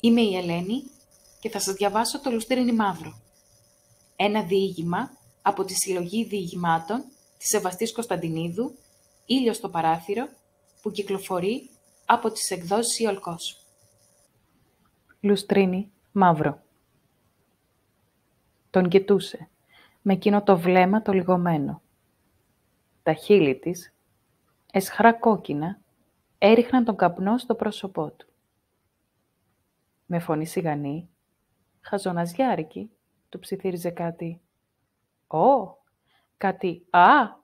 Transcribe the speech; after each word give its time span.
Είμαι 0.00 0.20
η 0.20 0.36
Ελένη 0.36 0.82
και 1.40 1.48
θα 1.48 1.60
σας 1.60 1.74
διαβάσω 1.74 2.20
το 2.20 2.30
Λουστρίνι 2.30 2.72
Μαύρο. 2.72 3.20
Ένα 4.16 4.42
διήγημα 4.42 5.10
από 5.42 5.64
τη 5.64 5.74
συλλογή 5.74 6.24
διηγημάτων 6.24 7.04
της 7.38 7.48
Σεβαστής 7.48 7.92
Κωνσταντινίδου, 7.92 8.78
«Ήλιος 9.26 9.56
στο 9.56 9.68
παράθυρο», 9.68 10.28
που 10.82 10.90
κυκλοφορεί 10.90 11.70
από 12.06 12.30
τις 12.30 12.50
εκδόσεις 12.50 12.98
Ιολκός. 12.98 13.66
Λουστρίνι 15.20 15.92
Μαύρο 16.12 16.62
Τον 18.70 18.88
κοιτούσε, 18.88 19.48
με 20.02 20.12
εκείνο 20.12 20.42
το 20.42 20.58
βλέμμα 20.58 21.02
το 21.02 21.12
λιγωμένο. 21.12 21.82
Τα 23.02 23.12
χείλη 23.12 23.58
της, 23.58 23.94
εσχρά 24.72 25.12
κόκκινα, 25.12 25.80
έριχναν 26.38 26.84
τον 26.84 26.96
καπνό 26.96 27.38
στο 27.38 27.54
πρόσωπό 27.54 28.10
του. 28.10 28.28
Με 30.10 30.18
φωνή 30.18 30.46
σιγανή, 30.46 31.10
χαζοναζιάρικη, 31.80 32.90
του 33.28 33.38
ψιθύριζε 33.38 33.90
κάτι. 33.90 34.40
«Ω, 35.26 35.76
κάτι 36.36 36.86
«Α», 36.90 37.36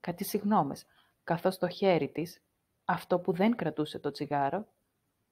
κάτι 0.00 0.24
συγνώμες, 0.24 0.86
καθώς 1.24 1.58
το 1.58 1.68
χέρι 1.68 2.08
της, 2.08 2.42
αυτό 2.84 3.18
που 3.18 3.32
δεν 3.32 3.56
κρατούσε 3.56 3.98
το 3.98 4.10
τσιγάρο, 4.10 4.66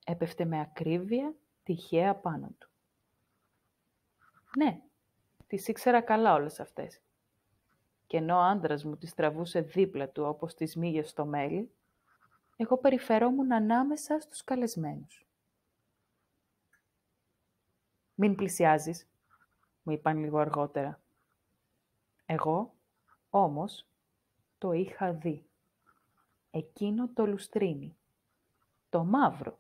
έπεφτε 0.05 0.45
με 0.45 0.61
ακρίβεια 0.61 1.35
τυχαία 1.63 2.15
πάνω 2.15 2.49
του. 2.59 2.69
Ναι, 4.57 4.81
τις 5.47 5.69
ήξερα 5.69 6.01
καλά 6.01 6.35
όλες 6.35 6.61
αυτές. 6.61 7.01
Και 8.07 8.17
ενώ 8.17 8.37
ο 8.37 8.43
άντρας 8.43 8.85
μου 8.85 8.97
τις 8.97 9.15
τραβούσε 9.15 9.61
δίπλα 9.61 10.09
του 10.09 10.25
όπως 10.25 10.55
τις 10.55 10.77
μύγες 10.77 11.09
στο 11.09 11.25
μέλι, 11.25 11.71
εγώ 12.57 12.79
περιφερόμουν 12.79 13.53
ανάμεσα 13.53 14.21
στους 14.21 14.45
καλεσμένους. 14.45 15.27
«Μην 18.15 18.35
πλησιάζεις», 18.35 19.09
μου 19.83 19.93
είπαν 19.93 20.19
λίγο 20.19 20.39
αργότερα. 20.39 21.01
Εγώ, 22.27 22.75
όμως, 23.31 23.87
το 24.59 24.73
είχα 24.73 25.13
δει. 25.13 25.49
Εκείνο 26.51 27.09
το 27.09 27.27
λουστρίνι, 27.27 27.97
το 28.89 29.05
μαύρο, 29.05 29.59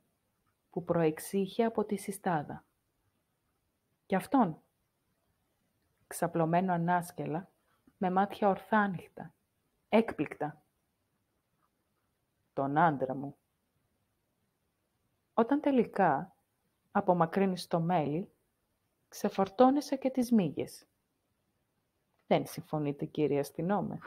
που 0.70 0.84
προεξήχε 0.84 1.64
από 1.64 1.84
τη 1.84 1.96
συστάδα. 1.96 2.64
Και 4.06 4.16
αυτόν, 4.16 4.62
ξαπλωμένο 6.06 6.72
ανάσκελα, 6.72 7.48
με 7.96 8.10
μάτια 8.10 8.48
ορθάνυχτα, 8.48 9.34
έκπληκτα. 9.88 10.62
Τον 12.52 12.78
άντρα 12.78 13.14
μου. 13.14 13.36
Όταν 15.34 15.60
τελικά 15.60 16.36
απομακρύνεις 16.90 17.66
το 17.66 17.80
μέλι, 17.80 18.33
ξεφορτώνεσαι 19.14 19.96
και 19.96 20.10
τις 20.10 20.32
μύγες. 20.32 20.86
Δεν 22.26 22.46
συμφωνείτε, 22.46 23.04
κύριε 23.04 23.38
αστυνόμε. 23.38 23.98